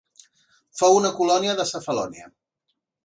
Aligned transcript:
Fou 0.79 0.97
una 1.01 1.11
colònia 1.19 1.55
de 1.61 1.67
Cefalònia. 1.73 2.27